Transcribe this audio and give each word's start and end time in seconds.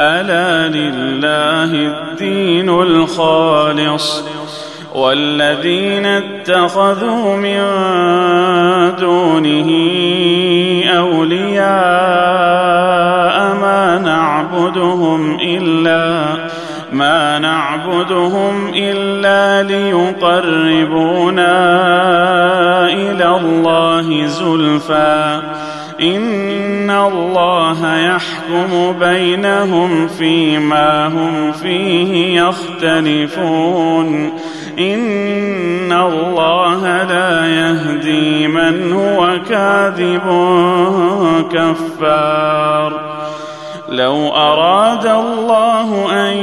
ألا 0.00 0.68
لله 0.68 1.72
الدين 1.74 2.68
الخالص 2.68 4.24
والذين 4.94 6.06
اتخذوا 6.06 7.36
من 7.36 7.60
دونه 9.00 9.70
أولياء 10.98 11.62
ما 13.60 13.98
نعبدهم 14.04 15.38
إلا 15.40 16.34
ما 16.92 17.38
نعبدهم 17.38 18.72
إلا 18.74 19.62
ليقربونا 19.62 21.52
إلى 22.86 23.36
الله 23.36 24.26
زلفى 24.26 25.40
إن 26.00 26.41
الله 27.72 27.98
يحكم 27.98 28.98
بينهم 28.98 30.08
فيما 30.08 31.06
هم 31.06 31.52
فيه 31.52 32.42
يختلفون. 32.42 34.32
إن 34.78 35.92
الله 35.92 37.02
لا 37.02 37.46
يهدي 37.46 38.48
من 38.48 38.92
هو 38.92 39.38
كاذب 39.48 40.22
كفار. 41.52 43.12
لو 43.88 44.28
أراد 44.28 45.06
الله 45.06 46.12
أن 46.12 46.36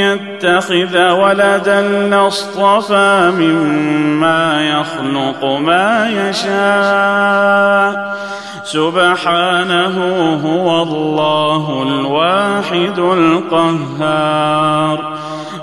يتخذ 0.00 1.10
ولدا 1.10 1.80
لاصطفى 2.10 3.32
مما 3.38 4.62
يخلق 4.68 5.44
ما 5.44 6.10
يشاء. 6.30 8.14
سبحانه 8.64 9.96
هو 10.44 10.82
الله 10.82 11.82
الواحد 11.82 12.98
القهار. 12.98 14.44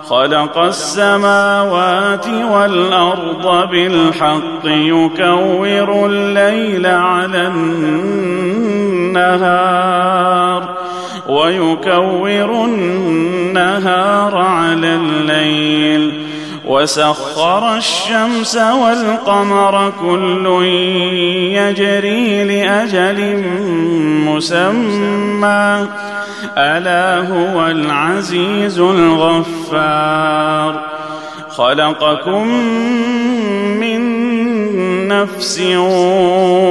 خلق 0.09 0.57
السماوات 0.57 2.27
والأرض 2.27 3.69
بالحق 3.71 4.65
يكور 4.65 6.05
الليل 6.05 6.85
على 6.85 7.47
النهار 9.07 9.61
ويكور 11.27 12.65
النهار 12.65 14.37
على 14.37 14.95
الليل. 14.95 16.20
وسخر 16.71 17.75
الشمس 17.77 18.55
والقمر 18.55 19.93
كل 20.01 20.63
يجري 21.51 22.43
لأجل 22.43 23.43
مسمى. 24.27 25.87
ألا 26.57 27.27
هو 27.27 27.67
العزيز 27.67 28.79
الغفار. 28.79 30.21
خلقكم 31.49 32.47
من 33.79 34.01
نفس 35.07 35.59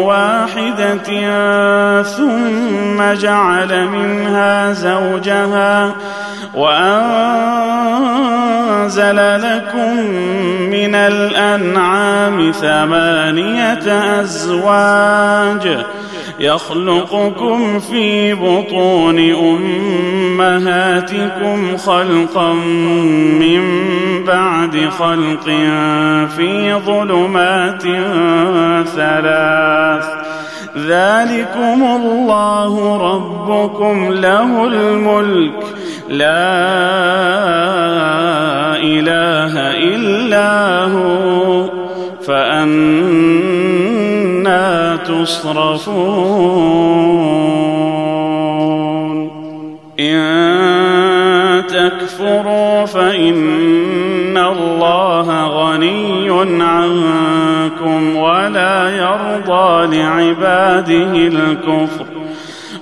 واحدة 0.09 1.11
ثم 2.03 3.13
جعل 3.13 3.89
منها 3.89 4.73
زوجها 4.73 5.95
وأنزل 6.55 7.41
لكم 9.41 9.97
من 10.71 10.95
الأنعام 10.95 12.53
ثمانية 12.53 14.21
أزواج 14.21 15.85
يخلقكم 16.41 17.79
في 17.79 18.35
بطون 18.35 19.19
أمهاتكم 20.41 21.77
خلقا 21.77 22.53
من 23.41 23.63
بعد 24.25 24.89
خلق 24.99 25.45
في 26.37 26.75
ظلمات 26.87 27.83
ثلاث. 28.89 30.05
ذلكم 30.77 31.83
الله 31.83 32.97
ربكم 32.97 34.13
له 34.13 34.67
الملك. 34.67 35.80
لا 36.11 36.27
إله 38.83 39.55
إلا 39.95 40.85
هو 40.85 41.71
فأنا 42.27 43.71
تصرفون. 44.97 46.01
إن 50.01 51.63
تكفروا 51.67 52.85
فإن 52.85 54.37
الله 54.37 55.47
غني 55.47 56.31
عنكم 56.63 58.17
ولا 58.17 58.91
يرضى 58.97 59.97
لعباده 59.97 61.13
الكفر. 61.15 62.10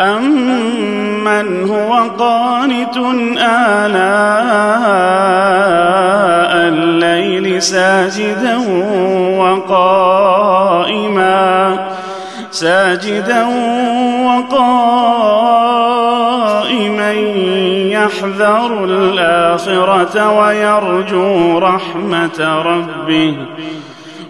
امن 0.00 1.70
هو 1.70 1.94
قانت 2.18 2.96
اناء 2.96 3.98
الليل 6.68 7.62
ساجدا 7.62 8.56
وقائما 9.38 10.58
ساجدا 12.50 13.44
وقائما 14.26 15.48
يحذر 17.92 18.84
الاخره 18.84 20.38
ويرجو 20.38 21.58
رحمه 21.58 22.62
ربه 22.64 23.36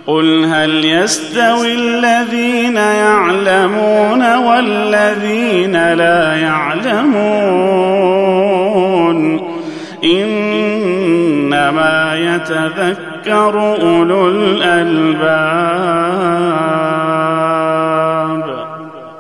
قل 0.09 0.45
هل 0.45 0.85
يستوي 0.85 1.75
الذين 1.75 2.77
يعلمون 2.77 4.37
والذين 4.37 5.93
لا 5.93 6.37
يعلمون؟ 6.37 7.89
إنما 10.05 11.35
يتذكر 12.17 13.77
أولو 13.83 14.29
الألباب. 14.29 15.79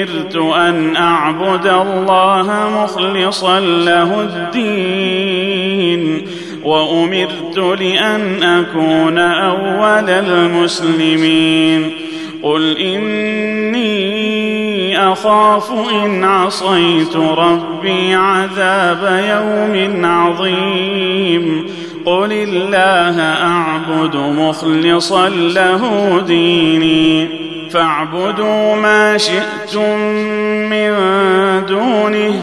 أمرت 0.00 0.36
أن 0.36 0.96
أعبد 0.96 1.66
الله 1.66 2.68
مخلصا 2.82 3.60
له 3.60 4.20
الدين 4.20 6.26
وأمرت 6.64 7.58
لأن 7.80 8.42
أكون 8.42 9.18
أول 9.18 10.10
المسلمين. 10.10 11.90
قل 12.42 12.78
إني 12.78 13.90
أخاف 15.12 15.72
إن 16.04 16.24
عصيت 16.24 17.16
ربي 17.16 18.14
عذاب 18.14 19.22
يوم 19.28 20.04
عظيم. 20.04 21.66
قل 22.06 22.32
الله 22.32 23.20
أعبد 23.20 24.16
مخلصا 24.16 25.28
له 25.28 26.22
ديني. 26.26 27.39
فاعبدوا 27.72 28.76
ما 28.76 29.18
شئتم 29.18 29.98
من 30.70 30.92
دونه. 31.66 32.42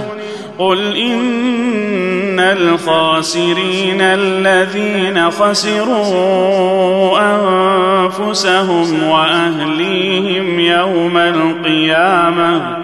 قل 0.60 0.98
إن 0.98 2.40
الخاسرين 2.40 4.02
الذين 4.02 5.32
خسروا 5.32 7.20
أنفسهم 7.20 9.04
وأهليهم 9.04 10.60
يوم 10.60 11.18
القيامة. 11.18 12.78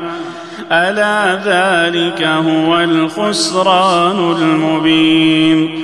ألا 0.71 1.35
ذلك 1.35 2.21
هو 2.21 2.79
الخسران 2.79 4.31
المبين. 4.31 5.83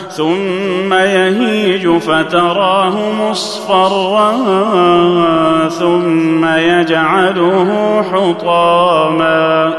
ثم 0.11 0.93
يهيج 0.93 1.97
فتراه 1.97 3.11
مصفرا 3.11 4.31
ثم 5.69 6.45
يجعله 6.45 8.01
حطاما. 8.11 9.73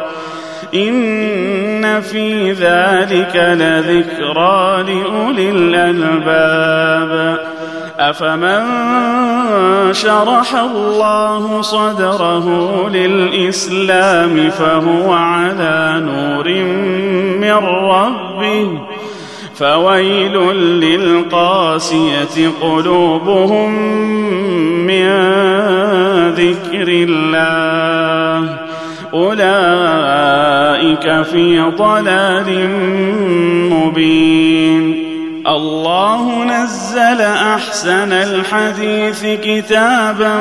إن 0.75 2.01
في 2.01 2.53
ذلك 2.53 3.37
لذكرى 3.37 4.83
لأولي 4.83 5.51
الألباب. 5.51 7.39
أفمن 7.99 8.63
شرح 9.93 10.55
الله 10.55 11.63
صدره 11.63 12.49
للإسلام 12.89 14.51
فهو 14.51 15.13
على 15.13 16.03
نور 16.05 16.49
من 17.39 17.67
ربه. 17.91 18.81
فويل 19.63 20.37
للقاسية 20.81 22.51
قلوبهم 22.61 23.73
من 24.87 25.09
ذكر 26.31 26.89
الله. 26.89 28.57
أولئك 29.15 29.47
في 31.23 31.73
ضلال 31.79 32.69
مبين. 33.71 34.85
الله 35.47 36.45
نزل 36.45 37.21
أحسن 37.21 38.13
الحديث 38.13 39.27
كتابا 39.45 40.41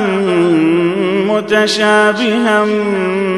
متشابها 1.28 2.66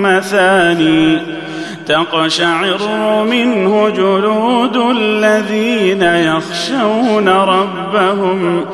مثاني. 0.01 1.42
تقشعر 1.85 2.77
منه 3.23 3.89
جلود 3.89 4.77
الذين 4.77 6.01
يخشون 6.01 7.29
ربهم 7.29 8.65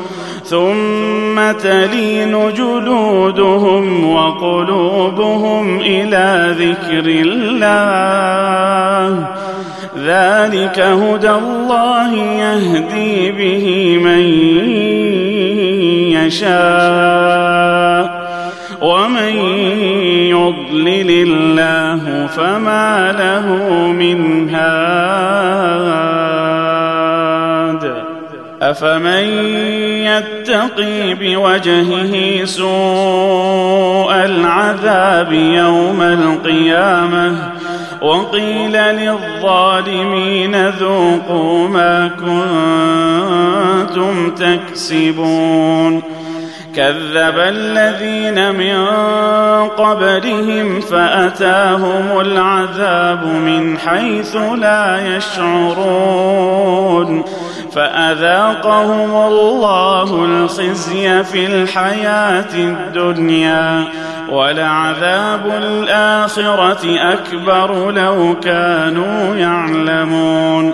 ثم 0.44 1.52
تلين 1.52 2.54
جلودهم 2.54 4.10
وقلوبهم 4.10 5.80
إلى 5.80 6.56
ذكر 6.60 7.06
الله. 7.26 7.80
ذلك 9.98 10.80
هدى 10.80 11.32
الله 11.32 12.16
يهدي 12.16 13.32
به 13.32 13.98
من 14.04 14.20
يشاء. 16.12 18.09
ومن 18.82 19.38
يضلل 20.30 21.10
الله 21.10 22.28
فما 22.28 23.16
له 23.20 23.48
من 23.88 24.50
هاد 24.50 25.90
أفمن 28.62 29.24
يتقي 30.06 31.14
بوجهه 31.14 32.46
سوء 32.46 34.14
العذاب 34.14 35.34
يوم 35.34 36.02
القيامة 36.02 37.52
وقيل 38.02 38.74
للظالمين 38.74 40.68
ذوقوا 40.70 41.68
ما 41.68 42.12
كنتم 43.90 44.32
تكسبون 44.32 46.02
كذب 46.76 47.38
الذين 47.38 48.56
من 48.56 48.88
قبلهم 49.68 50.82
فأتاهم 50.82 52.20
العذاب 52.20 53.26
من 53.26 53.78
حيث 53.78 54.36
لا 54.36 55.16
يشعرون 55.16 56.70
فأذاقهم 57.74 59.28
الله 59.28 60.26
الخزي 60.26 61.24
في 61.24 61.46
الحياة 61.46 62.56
الدنيا 62.56 63.84
ولعذاب 64.32 65.46
الآخرة 65.46 67.14
أكبر 67.14 67.92
لو 67.92 68.36
كانوا 68.44 69.36
يعلمون 69.36 70.74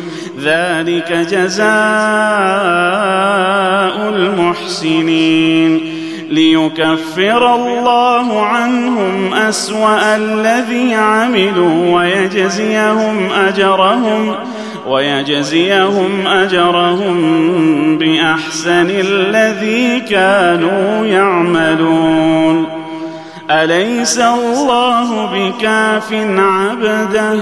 ذلك 0.43 1.11
جزاء 1.31 1.67
المحسنين 4.09 6.01
ليكفر 6.29 7.55
الله 7.55 8.41
عنهم 8.41 9.33
أسوأ 9.33 10.15
الذي 10.15 10.93
عملوا 10.93 11.95
ويجزيهم 11.99 13.31
أجرهم 13.31 14.35
ويجزيهم 14.87 16.27
أجرهم 16.27 17.17
بأحسن 17.97 18.89
الذي 18.89 19.99
كانوا 19.99 21.05
يعملون 21.05 22.67
أليس 23.51 24.19
الله 24.19 25.25
بكاف 25.25 26.13
عبده 26.37 27.41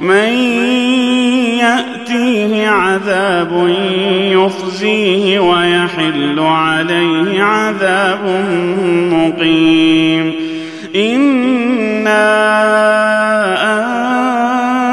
من 0.00 0.32
يأتيه 1.58 2.68
عذاب 2.68 3.76
يخزيه 4.32 5.38
ويحل 5.38 6.40
عليه 6.40 7.42
عذاب 7.42 8.24
مقيم. 9.12 10.34
انا 10.96 12.24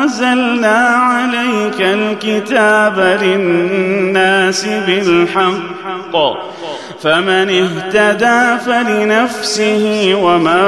انزلنا 0.04 0.78
عليك 0.88 1.82
الكتاب 1.82 3.20
للناس 3.24 4.66
بالحق. 4.66 6.16
فمن 7.02 7.50
اهتدى 7.50 8.58
فلنفسه 8.66 10.16
ومن 10.22 10.62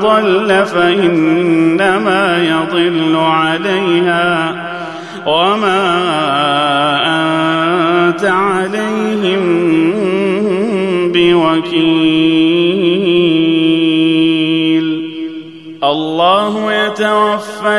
ضل 0.00 0.66
فإنما 0.66 2.44
يضل 2.44 3.16
عليها 3.16 4.54
وما 5.26 5.98
أنت 8.08 8.24
عليهم 8.24 9.42
بوكيل. 11.12 12.48
الله 15.84 16.72
يتوفى 16.72 17.78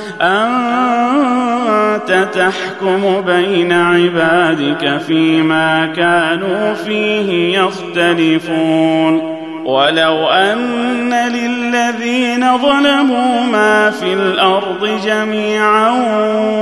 أنت 0.21 2.11
تحكم 2.33 3.21
بين 3.21 3.71
عبادك 3.71 4.97
فيما 5.07 5.85
كانوا 5.95 6.73
فيه 6.73 7.59
يختلفون. 7.59 9.41
ولو 9.65 10.27
أن 10.27 11.13
للذين 11.13 12.57
ظلموا 12.57 13.45
ما 13.51 13.89
في 13.89 14.13
الأرض 14.13 14.99
جميعا 15.05 15.89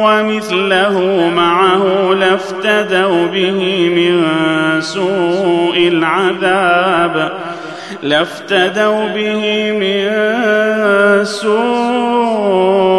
ومثله 0.04 1.30
معه 1.36 2.14
لافتدوا 2.14 3.26
به 3.26 3.90
من 3.96 4.26
سوء 4.82 5.78
العذاب 5.78 7.32
لافتدوا 8.04 9.08
به 9.08 9.72
من 9.72 10.10
سوء 11.26 12.99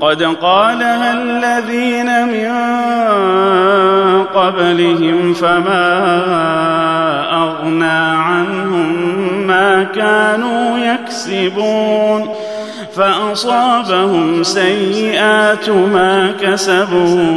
قد 0.00 0.22
قالها 0.22 1.12
الذين 1.12 2.26
من 2.28 2.50
قبلهم 4.24 5.34
فما 5.34 5.86
أغنى 7.32 8.16
عنهم 8.16 8.92
ما 9.46 9.82
كانوا 9.82 10.78
يكسبون 10.78 12.34
فأصابهم 12.94 14.42
سيئات 14.42 15.68
ما 15.68 16.32
كسبوا 16.42 17.36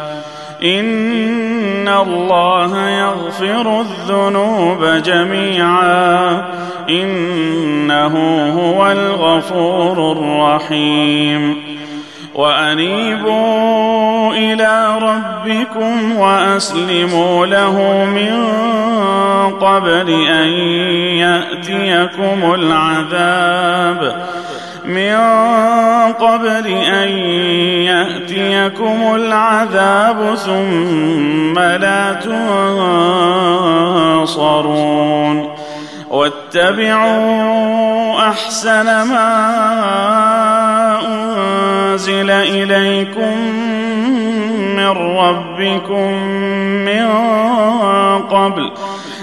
إن 0.63 1.87
الله 1.87 2.89
يغفر 2.89 3.81
الذنوب 3.81 4.85
جميعا. 4.85 6.45
إنه 6.89 8.15
هو 8.59 8.91
الغفور 8.91 10.11
الرحيم. 10.11 11.71
وأنيبوا 12.35 14.33
إلى 14.33 14.99
ربكم 15.01 16.17
وأسلموا 16.17 17.45
له 17.45 18.05
من 18.05 18.47
قبل 19.49 20.09
أن 20.27 20.47
يأتيكم 21.17 22.53
العذاب. 22.53 24.25
من 24.93 25.15
قبل 26.13 26.67
أن 26.67 27.09
يأتيكم 27.87 29.15
العذاب 29.15 30.35
ثم 30.35 31.59
لا 31.59 32.13
تنصرون 34.23 35.55
واتبعوا 36.09 37.71
أحسن 38.29 38.85
ما 38.85 39.31
أنزل 41.07 42.29
إليكم 42.31 43.37
من 44.75 44.87
ربكم 45.17 46.13
من 46.85 47.07
قبل 48.21 48.70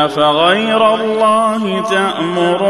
قل 0.00 0.04
افغير 0.04 0.94
الله 0.94 1.84
تأمروني. 1.90 2.60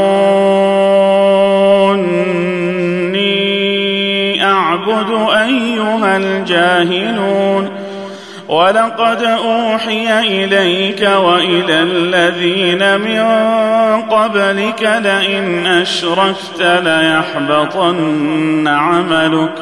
أعبد 4.45 5.29
أيها 5.29 6.17
الجاهلون. 6.17 7.71
ولقد 8.49 9.23
أوحي 9.23 10.21
إليك 10.21 11.03
وإلى 11.03 11.83
الذين 11.83 13.01
من 13.01 13.23
قبلك 14.03 14.83
لئن 14.83 15.67
أشركت 15.67 16.61
ليحبطن 16.61 18.69
عملك. 18.69 19.53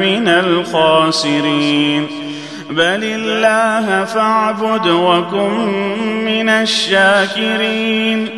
من 0.00 0.28
الخاسرين. 0.28 2.06
بل 2.70 3.00
الله 3.04 4.04
فاعبد 4.04 4.88
وكن 4.88 5.68
من 6.24 6.48
الشاكرين. 6.48 8.28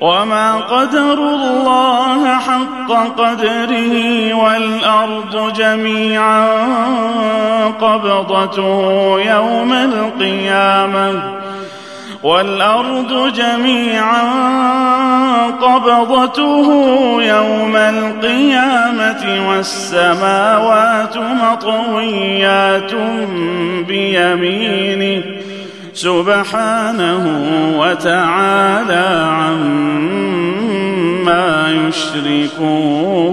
وما 0.00 0.56
قدروا 0.56 1.36
الله 1.36 2.38
حق 2.38 2.92
قدره 3.18 4.34
والأرض 4.34 5.52
جميعا 5.52 6.46
قبضته 7.80 9.20
يوم 9.20 9.72
القيامة. 9.72 11.41
والأرض 12.22 13.32
جميعا 13.32 14.22
قبضته 15.50 16.68
يوم 17.22 17.76
القيامة 17.76 19.48
والسماوات 19.48 21.16
مطويات 21.18 22.92
بيمينه 23.88 25.22
سبحانه 25.94 27.24
وتعالى 27.78 29.26
عما 29.28 30.32
يشركون 31.88 33.32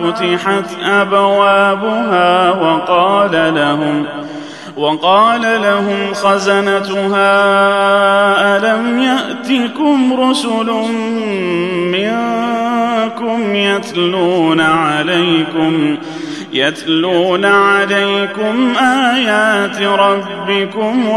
فتحت 0.00 0.78
أبوابها 0.82 2.50
وقال 2.50 3.54
لهم 3.54 4.06
وقال 4.76 5.42
لهم 5.62 6.14
خزنتها 6.14 7.36
ألم 8.56 8.98
يأتكم 8.98 10.20
رسل 10.20 10.72
منكم 11.92 13.54
يتلون 13.54 14.60
عليكم 14.60 15.96
يتلون 16.52 17.44
عليكم 17.44 18.72
آيات 19.14 19.82
ربكم 19.82 21.08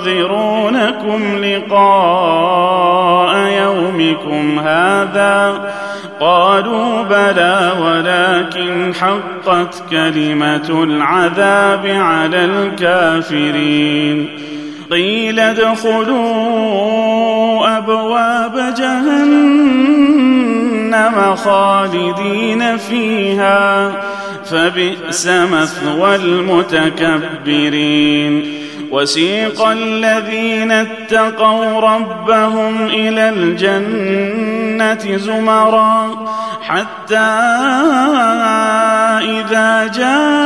وينذرونكم 0.00 0.64
لقاء 1.44 3.36
يومكم 3.62 4.58
هذا 4.58 5.70
قالوا 6.20 7.02
بلى 7.02 7.72
ولكن 7.80 8.94
حقت 8.94 9.82
كلمة 9.90 10.82
العذاب 10.84 11.86
على 11.86 12.44
الكافرين. 12.44 14.28
قيل 14.90 15.40
ادخلوا 15.40 16.18
أبواب 17.78 18.74
جهنم 18.78 20.16
خالدين 21.36 22.76
فيها 22.76 23.92
فبئس 24.44 25.26
مثوى 25.26 26.16
المتكبرين. 26.16 27.80
وسيق 28.90 29.66
الذين 29.66 30.70
اتقوا 30.70 31.80
ربهم 31.80 32.86
إلى 32.86 33.28
الجنة 33.28 34.59
زمرا 35.16 36.26
حتى 36.62 37.16
إذا 39.20 39.86
جاءوها 39.86 40.40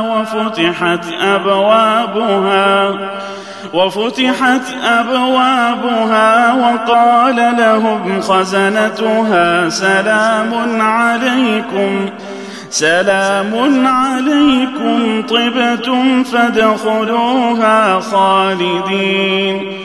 وفتحت 0.00 1.04
أبوابها 1.20 2.94
وفتحت 3.74 4.62
أبوابها 4.84 6.52
وقال 6.52 7.36
لهم 7.58 8.20
خزنتها 8.20 9.68
سلام 9.68 10.80
عليكم 10.82 12.10
سلام 12.70 13.86
عليكم 13.86 15.22
طبتم 15.22 16.24
فادخلوها 16.24 18.00
خالدين. 18.00 19.84